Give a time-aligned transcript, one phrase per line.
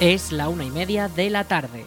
[0.00, 1.84] Es la una y media de la tarde.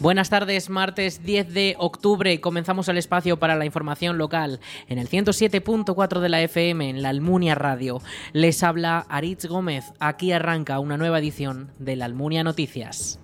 [0.00, 2.40] Buenas tardes, martes 10 de octubre.
[2.40, 4.58] Comenzamos el espacio para la información local
[4.88, 8.02] en el 107.4 de la FM en la Almunia Radio.
[8.32, 9.92] Les habla Aritz Gómez.
[10.00, 13.20] Aquí arranca una nueva edición de la Almunia Noticias.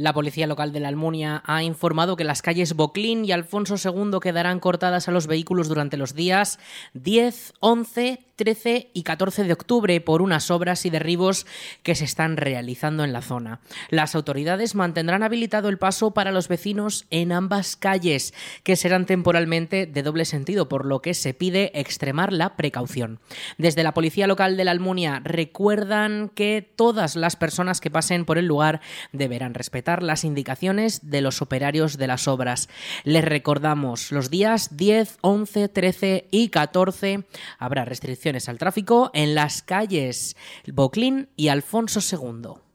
[0.00, 4.18] La policía local de la Almunia ha informado que las calles Boclín y Alfonso II
[4.22, 6.58] quedarán cortadas a los vehículos durante los días
[6.94, 11.44] 10, 11, 13 y 14 de octubre por unas obras y derribos
[11.82, 13.60] que se están realizando en la zona.
[13.90, 18.32] Las autoridades mantendrán habilitado el paso para los vecinos en ambas calles,
[18.62, 23.20] que serán temporalmente de doble sentido, por lo que se pide extremar la precaución.
[23.58, 28.38] Desde la Policía Local de la Almunia recuerdan que todas las personas que pasen por
[28.38, 28.80] el lugar
[29.12, 32.70] deberán respetar las indicaciones de los operarios de las obras.
[33.04, 37.24] Les recordamos, los días 10, 11, 13 y 14
[37.58, 40.36] habrá restricciones al tráfico en las calles
[40.72, 42.69] Boclín y Alfonso II.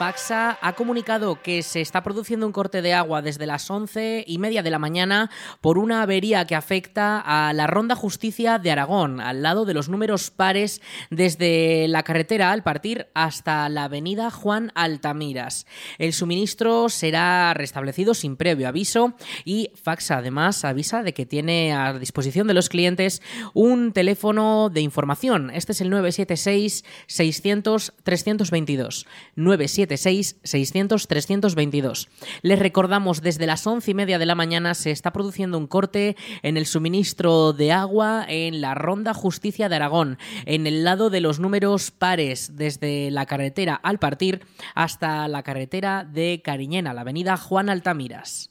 [0.00, 4.38] Faxa ha comunicado que se está produciendo un corte de agua desde las once y
[4.38, 9.20] media de la mañana por una avería que afecta a la Ronda Justicia de Aragón,
[9.20, 14.72] al lado de los números pares desde la carretera al partir hasta la avenida Juan
[14.74, 15.66] Altamiras.
[15.98, 19.12] El suministro será restablecido sin previo aviso
[19.44, 23.20] y Faxa además avisa de que tiene a disposición de los clientes
[23.52, 25.50] un teléfono de información.
[25.50, 29.06] Este es el 976 600 322.
[29.36, 32.08] 976 600-322.
[32.42, 36.16] Les recordamos, desde las once y media de la mañana se está produciendo un corte
[36.42, 41.20] en el suministro de agua en la Ronda Justicia de Aragón, en el lado de
[41.20, 44.42] los números pares, desde la carretera al partir
[44.74, 48.50] hasta la carretera de Cariñena, la avenida Juan Altamiras.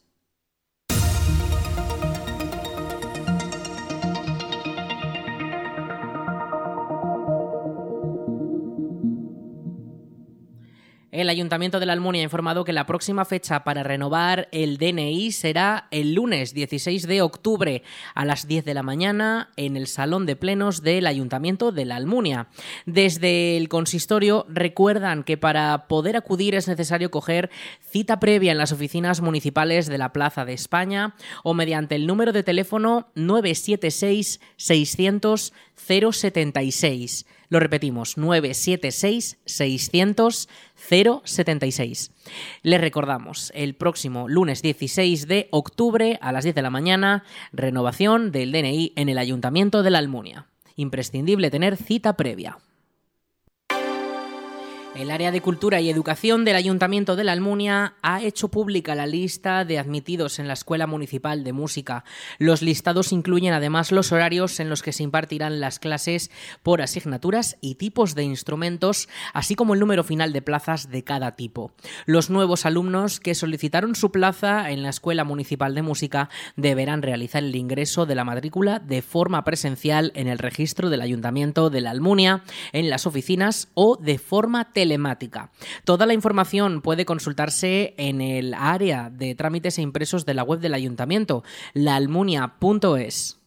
[11.12, 15.32] El Ayuntamiento de la Almunia ha informado que la próxima fecha para renovar el DNI
[15.32, 17.82] será el lunes 16 de octubre
[18.14, 21.96] a las 10 de la mañana en el Salón de Plenos del Ayuntamiento de la
[21.96, 22.50] Almunia.
[22.86, 27.50] Desde el consistorio recuerdan que para poder acudir es necesario coger
[27.82, 32.34] cita previa en las oficinas municipales de la Plaza de España o mediante el número
[32.34, 37.26] de teléfono 976 600 076.
[37.50, 42.12] Lo repetimos, 976 600 076.
[42.62, 48.32] Les recordamos, el próximo lunes 16 de octubre a las 10 de la mañana, renovación
[48.32, 50.48] del DNI en el Ayuntamiento de la Almunia.
[50.76, 52.60] Imprescindible tener cita previa.
[55.00, 59.06] El área de cultura y educación del Ayuntamiento de la Almunia ha hecho pública la
[59.06, 62.04] lista de admitidos en la Escuela Municipal de Música.
[62.38, 66.32] Los listados incluyen además los horarios en los que se impartirán las clases
[66.64, 71.38] por asignaturas y tipos de instrumentos, así como el número final de plazas de cada
[71.38, 71.72] tipo.
[72.06, 77.42] Los nuevos alumnos que solicitaron su plaza en la Escuela Municipal de Música deberán realizar
[77.42, 81.92] el ingreso de la matrícula de forma presencial en el registro del Ayuntamiento de la
[81.92, 82.44] Almunia,
[82.74, 84.89] en las oficinas o de forma telemática
[85.84, 90.60] Toda la información puede consultarse en el área de trámites e impresos de la web
[90.60, 93.39] del ayuntamiento, laalmunia.es.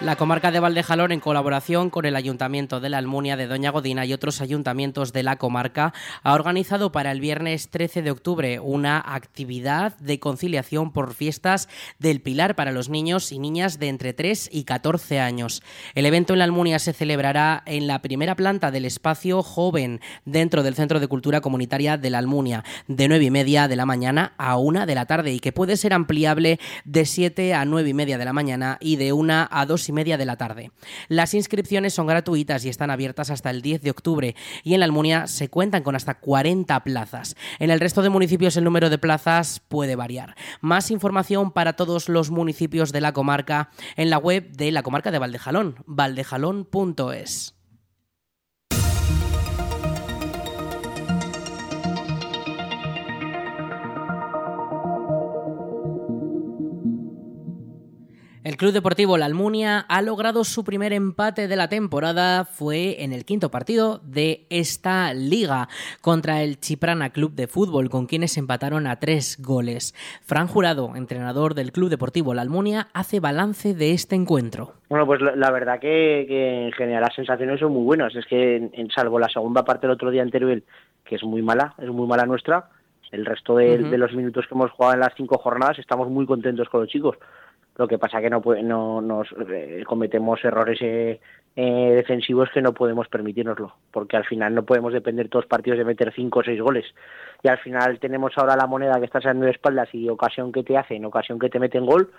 [0.00, 4.06] La comarca de Valdejalón, en colaboración con el Ayuntamiento de la Almunia de Doña Godina
[4.06, 5.92] y otros ayuntamientos de la comarca,
[6.22, 12.20] ha organizado para el viernes 13 de octubre una actividad de conciliación por fiestas del
[12.20, 15.64] Pilar para los niños y niñas de entre 3 y 14 años.
[15.96, 20.62] El evento en la Almunia se celebrará en la primera planta del espacio joven dentro
[20.62, 24.32] del Centro de Cultura Comunitaria de la Almunia, de 9 y media de la mañana
[24.38, 27.94] a 1 de la tarde y que puede ser ampliable de 7 a 9 y
[27.94, 30.70] media de la mañana y de 1 a 2 y media de la tarde.
[31.08, 34.86] Las inscripciones son gratuitas y están abiertas hasta el 10 de octubre y en la
[34.86, 37.36] Almunia se cuentan con hasta 40 plazas.
[37.58, 40.36] En el resto de municipios el número de plazas puede variar.
[40.60, 45.10] Más información para todos los municipios de la comarca en la web de la comarca
[45.10, 47.57] de Valdejalón, valdejalón.es.
[58.48, 62.46] El Club Deportivo La Almunia ha logrado su primer empate de la temporada.
[62.46, 65.68] Fue en el quinto partido de esta liga
[66.00, 69.94] contra el Chiprana Club de Fútbol, con quienes empataron a tres goles.
[70.22, 74.72] Fran Jurado, entrenador del Club Deportivo La Almunia, hace balance de este encuentro.
[74.88, 78.16] Bueno, pues la, verdad que, en general las sensaciones son muy buenas.
[78.16, 80.62] Es que, en, salvo la segunda parte del otro día anterior,
[81.04, 82.70] que es muy mala, es muy mala nuestra,
[83.10, 86.24] el resto de, de los minutos que hemos jugado en las cinco jornadas estamos muy
[86.24, 87.16] contentos con los chicos
[87.78, 91.20] lo que pasa que no, no nos eh, cometemos errores eh,
[91.54, 95.78] eh, defensivos que no podemos permitirnoslo, porque al final no podemos depender todos los partidos
[95.78, 96.86] de meter cinco o seis goles.
[97.40, 100.64] Y al final tenemos ahora la moneda que está saliendo de espaldas y ocasión que
[100.64, 102.10] te hacen, ocasión que te meten gol,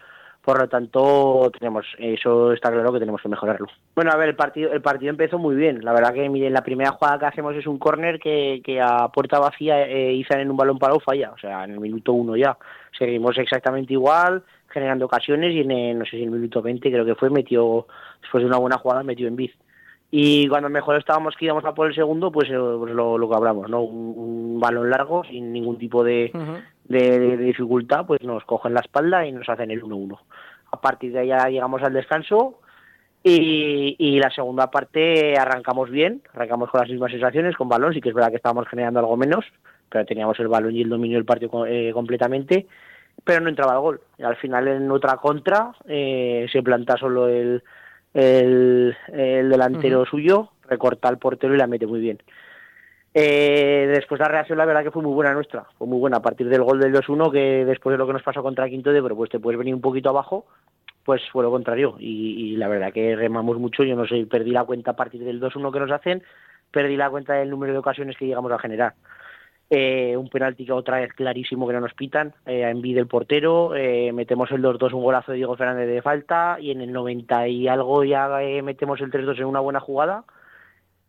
[0.46, 3.68] por lo tanto tenemos eso está claro que tenemos que mejorarlo.
[3.94, 5.84] Bueno a ver el partido el partido empezó muy bien.
[5.84, 9.40] La verdad que la primera jugada que hacemos es un córner que, que a puerta
[9.40, 12.58] vacía eh, Izan en un balón parado falla o sea en el minuto uno ya.
[12.98, 17.06] Seguimos exactamente igual generando ocasiones y en, no sé si en el minuto 20 creo
[17.06, 17.88] que fue, metió,
[18.22, 19.52] después de una buena jugada, metió en biz.
[20.12, 23.30] Y cuando mejor estábamos que íbamos a por el segundo, pues, eh, pues lo, lo,
[23.30, 23.82] que hablamos, ¿no?
[23.82, 26.34] Un, balón largo, sin ningún tipo de,
[26.84, 30.20] de, dificultad, pues nos cogen la espalda y nos hacen el 1-1.
[30.72, 32.60] A partir de ahí ya llegamos al descanso
[33.24, 38.02] y, y, la segunda parte arrancamos bien, arrancamos con las mismas sensaciones, con balón, sí
[38.02, 39.46] que es verdad que estábamos generando algo menos,
[39.88, 42.68] pero teníamos el balón y el dominio del partido eh, completamente
[43.24, 44.02] pero no entraba el gol.
[44.18, 47.64] Y al final en otra contra eh, se planta solo el,
[48.14, 52.22] el, delantero suyo, recorta al portero y la mete muy bien.
[53.14, 56.22] Eh, después la reacción la verdad que fue muy buena nuestra, fue muy buena a
[56.22, 59.02] partir del gol del 2-1 que después de lo que nos pasó contra Quinto de,
[59.02, 60.46] pero pues te puedes venir un poquito abajo,
[61.04, 64.52] pues fue lo contrario y, y la verdad que remamos mucho, yo no sé, perdí
[64.52, 66.24] la cuenta a partir del 2-1 que nos hacen,
[66.70, 68.94] perdí la cuenta del número de ocasiones que llegamos a generar.
[69.72, 73.08] Eh, un penalti que otra vez clarísimo que no nos pitan, eh, a envidia el
[73.08, 76.92] portero, eh, metemos el 2-2, un golazo de Diego Fernández de falta, y en el
[76.92, 80.24] 90 y algo ya eh, metemos el 3-2 en una buena jugada,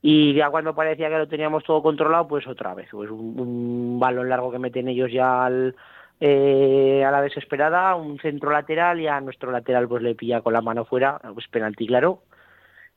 [0.03, 4.29] y ya cuando parecía que lo teníamos todo controlado, pues otra vez, pues un, balón
[4.29, 5.75] largo que meten ellos ya al,
[6.21, 10.61] a la desesperada, un centro lateral y a nuestro lateral pues le pilla con la
[10.61, 12.23] mano fuera, pues penalti claro,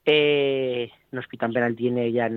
[0.06, 2.30] eh, nos pitan penalti en ella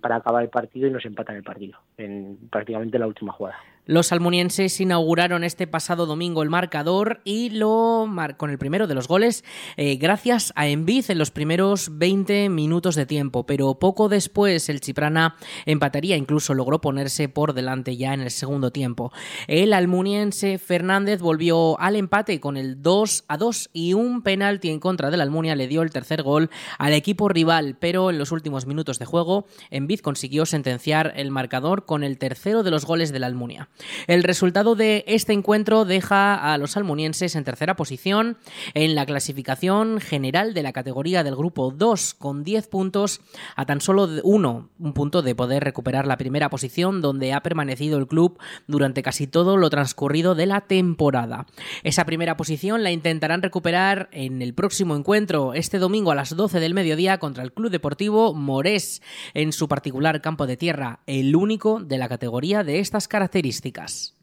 [0.00, 3.58] para acabar el partido y nos empatan el partido en prácticamente la última jugada.
[3.90, 9.08] Los almunienses inauguraron este pasado domingo el marcador y lo con el primero de los
[9.08, 9.42] goles
[9.76, 14.80] eh, gracias a Enviz en los primeros 20 minutos de tiempo, pero poco después el
[14.80, 15.34] Chiprana
[15.66, 19.10] empataría, incluso logró ponerse por delante ya en el segundo tiempo.
[19.48, 24.78] El almuniense Fernández volvió al empate con el 2 a 2 y un penalti en
[24.78, 26.48] contra del Almunia le dio el tercer gol
[26.78, 31.86] al equipo rival, pero en los últimos minutos de juego Enviz consiguió sentenciar el marcador
[31.86, 33.68] con el tercero de los goles del Almunia.
[34.06, 38.36] El resultado de este encuentro deja a los almunienses en tercera posición
[38.74, 43.20] en la clasificación general de la categoría del grupo 2 con 10 puntos
[43.56, 47.98] a tan solo uno, un punto de poder recuperar la primera posición donde ha permanecido
[47.98, 51.46] el club durante casi todo lo transcurrido de la temporada.
[51.82, 56.60] Esa primera posición la intentarán recuperar en el próximo encuentro este domingo a las 12
[56.60, 59.02] del mediodía contra el Club Deportivo Morés
[59.34, 63.69] en su particular campo de tierra, el único de la categoría de estas características.
[63.70, 64.19] Podcast.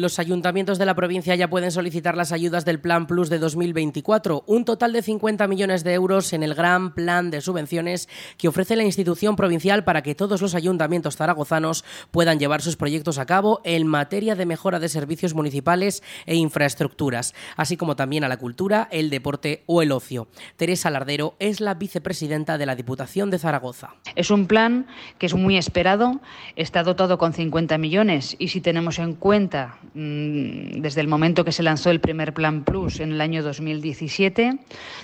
[0.00, 4.44] Los ayuntamientos de la provincia ya pueden solicitar las ayudas del Plan Plus de 2024,
[4.46, 8.08] un total de 50 millones de euros en el gran plan de subvenciones
[8.38, 13.18] que ofrece la institución provincial para que todos los ayuntamientos zaragozanos puedan llevar sus proyectos
[13.18, 18.28] a cabo en materia de mejora de servicios municipales e infraestructuras, así como también a
[18.28, 20.28] la cultura, el deporte o el ocio.
[20.56, 23.96] Teresa Lardero es la vicepresidenta de la Diputación de Zaragoza.
[24.16, 24.86] Es un plan
[25.18, 26.22] que es muy esperado,
[26.56, 31.62] está dotado con 50 millones y si tenemos en cuenta desde el momento que se
[31.62, 34.58] lanzó el primer Plan Plus en el año 2017.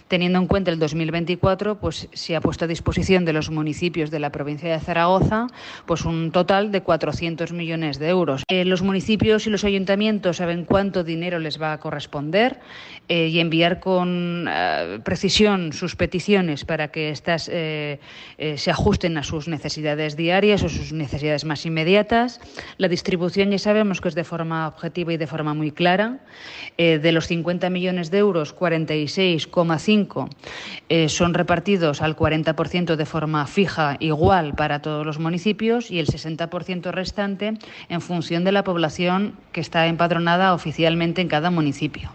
[0.08, 4.20] Teniendo en cuenta el 2024, pues se ha puesto a disposición de los municipios de
[4.20, 5.46] la provincia de Zaragoza
[5.86, 8.42] pues un total de 400 millones de euros.
[8.48, 12.60] Eh, los municipios y los ayuntamientos saben cuánto dinero les va a corresponder
[13.08, 19.48] eh, y enviar con eh, precisión sus peticiones para que éstas se ajusten a sus
[19.48, 22.40] necesidades diarias o sus necesidades más inmediatas.
[22.78, 26.18] La distribución ya sabemos que es de forma objetiva y de forma muy clara.
[26.78, 30.28] Eh, de los 50 millones de euros, 46,5
[30.88, 36.06] eh, son repartidos al 40% de forma fija igual para todos los municipios y el
[36.06, 37.54] 60% restante
[37.88, 42.10] en función de la población que está empadronada oficialmente en cada municipio.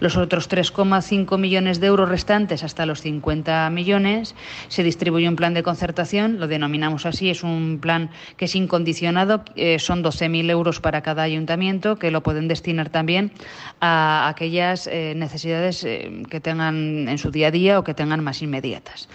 [0.00, 4.34] Los otros 3,5 millones de euros restantes hasta los 50 millones
[4.68, 9.42] se distribuye un plan de concertación, lo denominamos así, es un plan que es incondicionado,
[9.56, 13.32] eh, son 12.000 euros para cada ayuntamiento que lo pueden destinar también
[13.80, 18.22] a aquellas eh, necesidades eh, que tengan en su día a día o que tengan
[18.22, 19.08] más inmediatas.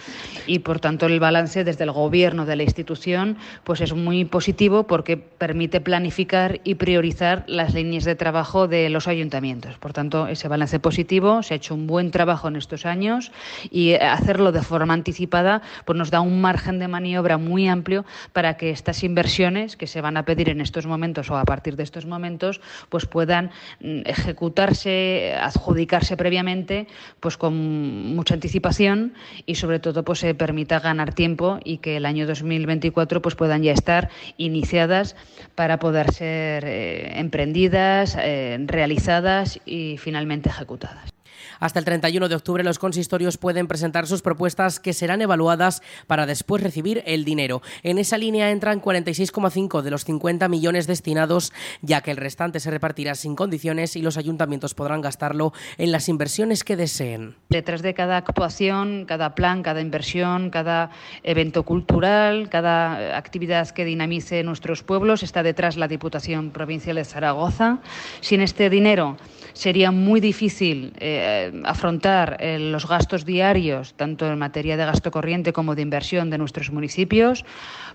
[0.46, 4.86] Y por tanto el balance desde el gobierno de la institución pues es muy positivo
[4.86, 9.78] porque permite planificar y priorizar las líneas de trabajo de los ayuntamientos.
[9.78, 13.32] Por tanto, ese balance positivo, se ha hecho un buen trabajo en estos años
[13.70, 18.04] y eh, hacerlo de forma anticipada pues nos da un margen de maniobra muy amplio
[18.32, 21.76] para que estas inversiones que se van a pedir en estos momentos o a partir
[21.76, 23.50] de estos momentos pues puedan
[23.80, 26.86] mm, ejecutarse, adjudicarse previamente
[27.20, 29.14] pues con mucha anticipación
[29.46, 33.62] y sobre todo pues se permita ganar tiempo y que el año 2024 pues puedan
[33.62, 35.16] ya estar iniciadas
[35.54, 41.13] para poder ser eh, emprendidas, eh, realizadas y finalmente ejecutadas ejecutadas.
[41.60, 46.26] Hasta el 31 de octubre los consistorios pueden presentar sus propuestas que serán evaluadas para
[46.26, 47.62] después recibir el dinero.
[47.82, 52.70] En esa línea entran 46,5 de los 50 millones destinados, ya que el restante se
[52.70, 57.36] repartirá sin condiciones y los ayuntamientos podrán gastarlo en las inversiones que deseen.
[57.48, 60.90] Detrás de cada actuación, cada plan, cada inversión, cada
[61.22, 67.78] evento cultural, cada actividad que dinamice nuestros pueblos, está detrás la Diputación Provincial de Zaragoza.
[68.20, 69.16] Sin este dinero
[69.52, 75.52] sería muy difícil eh, afrontar eh, los gastos diarios, tanto en materia de gasto corriente
[75.52, 77.44] como de inversión de nuestros municipios.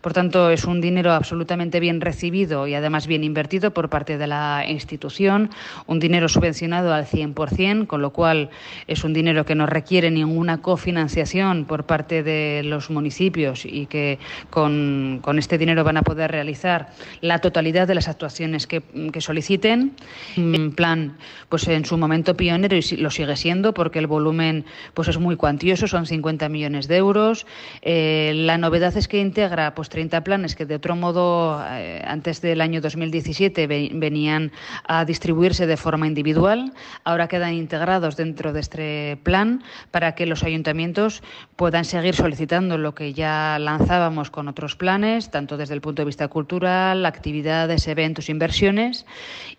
[0.01, 4.27] Por tanto, es un dinero absolutamente bien recibido y además bien invertido por parte de
[4.27, 5.49] la institución,
[5.87, 8.49] un dinero subvencionado al 100%, con lo cual
[8.87, 14.19] es un dinero que no requiere ninguna cofinanciación por parte de los municipios y que
[14.49, 16.89] con, este dinero van a poder realizar
[17.21, 19.93] la totalidad de las actuaciones que, que soliciten.
[20.35, 21.17] En plan
[21.49, 25.35] pues en su momento pionero y lo sigue siendo porque el volumen pues es muy
[25.35, 27.45] cuantioso, son 50 millones de euros.
[27.81, 32.41] Eh, la novedad es que integra pues 30 planes que de otro modo eh, antes
[32.41, 34.51] del año 2017 venían
[34.87, 40.43] a distribuirse de forma individual, ahora quedan integrados dentro de este plan para que los
[40.43, 41.23] ayuntamientos
[41.55, 46.07] puedan seguir solicitando lo que ya lanzábamos con otros planes, tanto desde el punto de
[46.07, 49.05] vista cultural, actividades, eventos, inversiones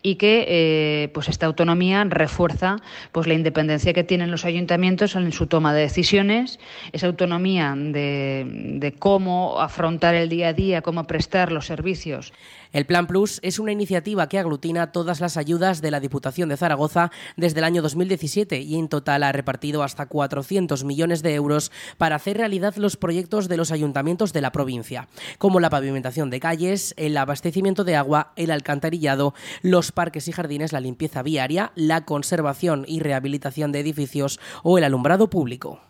[0.03, 2.77] y que eh, pues esta autonomía refuerza
[3.13, 6.59] pues la independencia que tienen los ayuntamientos en su toma de decisiones,
[6.93, 12.33] esa autonomía de, de cómo afrontar el día a día, cómo prestar los servicios
[12.73, 16.57] el Plan Plus es una iniciativa que aglutina todas las ayudas de la Diputación de
[16.57, 21.73] Zaragoza desde el año 2017 y en total ha repartido hasta 400 millones de euros
[21.99, 25.09] para hacer realidad los proyectos de los ayuntamientos de la provincia,
[25.39, 30.73] como la pavimentación de calles, el abastecimiento de agua, el alcantarillado, los parques y jardines,
[30.73, 35.90] la limpieza viaria, la conservación y rehabilitación de edificios o el alumbrado público.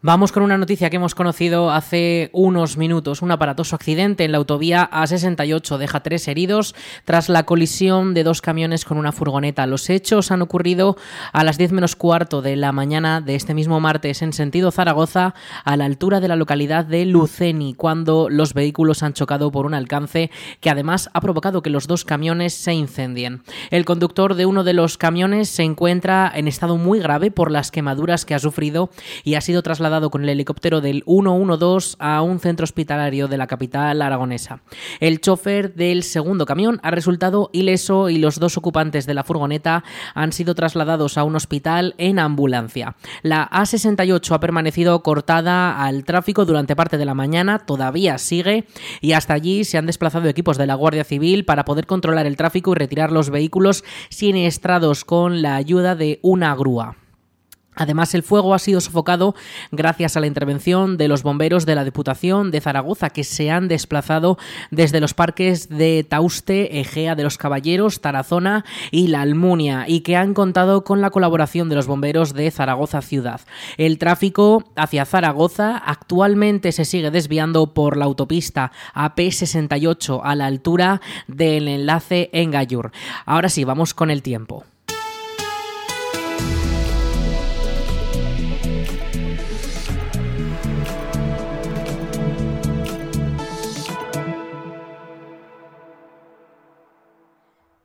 [0.00, 3.20] Vamos con una noticia que hemos conocido hace unos minutos.
[3.20, 8.40] Un aparatoso accidente en la autovía A68 deja tres heridos tras la colisión de dos
[8.40, 9.66] camiones con una furgoneta.
[9.66, 10.96] Los hechos han ocurrido
[11.32, 15.34] a las 10 menos cuarto de la mañana de este mismo martes en sentido Zaragoza,
[15.64, 19.74] a la altura de la localidad de Luceni, cuando los vehículos han chocado por un
[19.74, 23.42] alcance que además ha provocado que los dos camiones se incendien.
[23.70, 27.72] El conductor de uno de los camiones se encuentra en estado muy grave por las
[27.72, 28.90] quemaduras que ha sufrido
[29.24, 33.38] y ha sido trasladado dado con el helicóptero del 112 a un centro hospitalario de
[33.38, 34.60] la capital aragonesa.
[35.00, 39.84] El chofer del segundo camión ha resultado ileso y los dos ocupantes de la furgoneta
[40.14, 42.96] han sido trasladados a un hospital en ambulancia.
[43.22, 48.66] La A68 ha permanecido cortada al tráfico durante parte de la mañana, todavía sigue
[49.00, 52.36] y hasta allí se han desplazado equipos de la Guardia Civil para poder controlar el
[52.36, 56.96] tráfico y retirar los vehículos siniestrados con la ayuda de una grúa.
[57.78, 59.34] Además, el fuego ha sido sofocado
[59.70, 63.68] gracias a la intervención de los bomberos de la Diputación de Zaragoza, que se han
[63.68, 64.36] desplazado
[64.70, 70.16] desde los parques de Tauste, Egea de los Caballeros, Tarazona y La Almunia, y que
[70.16, 73.40] han contado con la colaboración de los bomberos de Zaragoza Ciudad.
[73.76, 81.00] El tráfico hacia Zaragoza actualmente se sigue desviando por la autopista AP68 a la altura
[81.28, 82.90] del enlace en Gallur.
[83.24, 84.64] Ahora sí, vamos con el tiempo.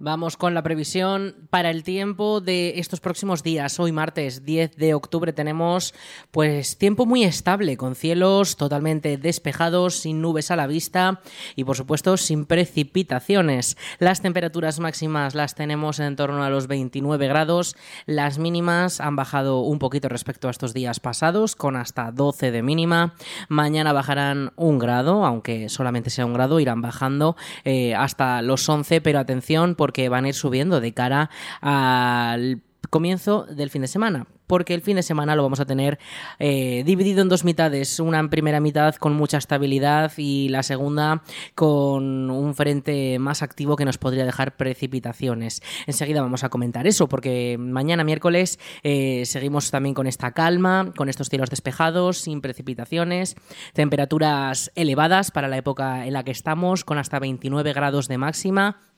[0.06, 3.80] Vamos con la previsión para el tiempo de estos próximos días.
[3.80, 5.94] Hoy martes 10 de octubre tenemos
[6.30, 11.22] pues tiempo muy estable con cielos totalmente despejados, sin nubes a la vista
[11.56, 13.78] y por supuesto sin precipitaciones.
[13.98, 19.62] Las temperaturas máximas las tenemos en torno a los 29 grados, las mínimas han bajado
[19.62, 23.14] un poquito respecto a estos días pasados con hasta 12 de mínima.
[23.48, 29.00] Mañana bajarán un grado, aunque solamente sea un grado, irán bajando eh, hasta los 11,
[29.00, 31.30] pero atención porque que van a ir subiendo de cara
[31.62, 35.98] al comienzo del fin de semana, porque el fin de semana lo vamos a tener
[36.38, 41.24] eh, dividido en dos mitades, una primera mitad con mucha estabilidad y la segunda
[41.56, 45.64] con un frente más activo que nos podría dejar precipitaciones.
[45.88, 51.10] Enseguida vamos a comentar eso, porque mañana miércoles eh, seguimos también con esta calma, con
[51.10, 53.36] estos cielos despejados, sin precipitaciones,
[53.74, 58.93] temperaturas elevadas para la época en la que estamos, con hasta 29 grados de máxima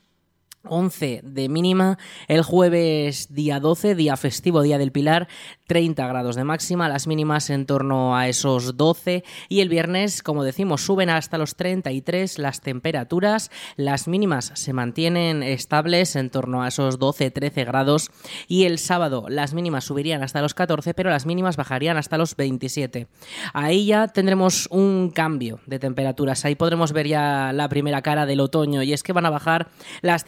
[0.67, 5.27] 11 de mínima, el jueves día 12, día festivo, día del Pilar,
[5.67, 10.43] 30 grados de máxima, las mínimas en torno a esos 12 y el viernes, como
[10.43, 16.67] decimos, suben hasta los 33 las temperaturas, las mínimas se mantienen estables en torno a
[16.67, 18.11] esos 12-13 grados
[18.47, 22.35] y el sábado las mínimas subirían hasta los 14, pero las mínimas bajarían hasta los
[22.35, 23.07] 27.
[23.53, 28.39] Ahí ya tendremos un cambio de temperaturas, ahí podremos ver ya la primera cara del
[28.39, 29.69] otoño y es que van a bajar
[30.01, 30.25] las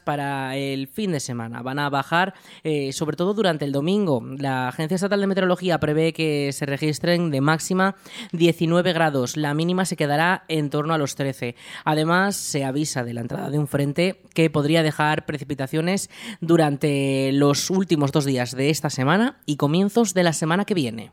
[0.00, 1.62] para el fin de semana.
[1.62, 2.34] Van a bajar,
[2.64, 4.22] eh, sobre todo durante el domingo.
[4.38, 7.96] La Agencia Estatal de Meteorología prevé que se registren de máxima
[8.32, 9.36] 19 grados.
[9.36, 11.54] La mínima se quedará en torno a los 13.
[11.84, 16.10] Además, se avisa de la entrada de un frente que podría dejar precipitaciones
[16.40, 21.12] durante los últimos dos días de esta semana y comienzos de la semana que viene.